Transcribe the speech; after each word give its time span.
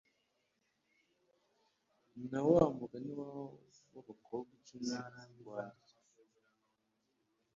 na 2.29 2.39
wa 2.49 2.63
mugani 2.77 3.11
w'abakobwa 3.93 4.53
cumi 4.67 4.85
wanditswe 5.47 6.01